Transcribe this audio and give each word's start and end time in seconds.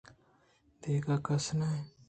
دگہ 0.81 1.15
کس 1.25 1.45
ناں 1.59 1.77